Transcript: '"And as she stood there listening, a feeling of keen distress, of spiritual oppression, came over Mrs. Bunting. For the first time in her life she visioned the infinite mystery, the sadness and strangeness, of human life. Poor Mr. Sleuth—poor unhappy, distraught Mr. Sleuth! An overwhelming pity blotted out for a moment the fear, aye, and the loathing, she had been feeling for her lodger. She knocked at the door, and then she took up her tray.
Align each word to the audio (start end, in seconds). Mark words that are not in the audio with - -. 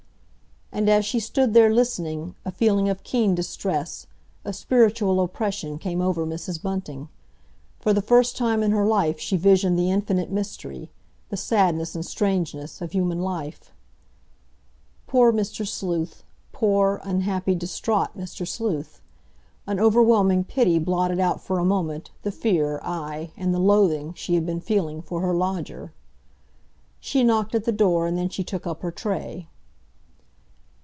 '"And 0.81 0.89
as 0.89 1.03
she 1.05 1.19
stood 1.19 1.53
there 1.53 1.69
listening, 1.71 2.33
a 2.45 2.49
feeling 2.51 2.87
of 2.87 3.03
keen 3.03 3.35
distress, 3.35 4.07
of 4.45 4.55
spiritual 4.55 5.19
oppression, 5.19 5.77
came 5.77 5.99
over 6.01 6.25
Mrs. 6.25 6.61
Bunting. 6.61 7.09
For 7.81 7.91
the 7.91 8.01
first 8.01 8.37
time 8.37 8.63
in 8.63 8.71
her 8.71 8.85
life 8.85 9.19
she 9.19 9.35
visioned 9.35 9.77
the 9.77 9.91
infinite 9.91 10.31
mystery, 10.31 10.89
the 11.27 11.35
sadness 11.35 11.93
and 11.93 12.05
strangeness, 12.05 12.81
of 12.81 12.93
human 12.93 13.21
life. 13.21 13.73
Poor 15.07 15.33
Mr. 15.33 15.67
Sleuth—poor 15.67 17.01
unhappy, 17.03 17.53
distraught 17.53 18.17
Mr. 18.17 18.47
Sleuth! 18.47 19.01
An 19.67 19.77
overwhelming 19.77 20.45
pity 20.45 20.79
blotted 20.79 21.19
out 21.19 21.41
for 21.41 21.59
a 21.59 21.65
moment 21.65 22.11
the 22.23 22.31
fear, 22.31 22.79
aye, 22.81 23.31
and 23.35 23.53
the 23.53 23.59
loathing, 23.59 24.13
she 24.13 24.35
had 24.35 24.45
been 24.45 24.61
feeling 24.61 25.01
for 25.01 25.19
her 25.19 25.33
lodger. 25.33 25.91
She 27.01 27.25
knocked 27.25 27.55
at 27.55 27.65
the 27.65 27.73
door, 27.73 28.07
and 28.07 28.17
then 28.17 28.29
she 28.29 28.45
took 28.45 28.65
up 28.65 28.83
her 28.83 28.91
tray. 28.91 29.49